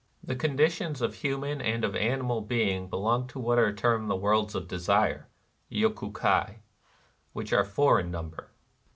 The 0.23 0.35
conditions 0.35 0.99
of 0.99 1.13
human 1.13 1.61
and 1.61 1.85
of 1.85 1.95
animal 1.95 2.41
being 2.41 2.89
belong 2.89 3.27
to 3.27 3.39
what 3.39 3.59
are 3.59 3.71
termed 3.71 4.09
the 4.09 4.15
Worlds 4.15 4.55
of 4.55 4.67
Desire 4.67 5.27
QYoku 5.71 6.11
JTaiy,— 6.11 6.55
which 7.33 7.53
are 7.53 7.63
four 7.63 7.99
in 7.99 8.07
NIRVANA 8.07 8.11
243 8.11 8.11
number. 8.11 8.51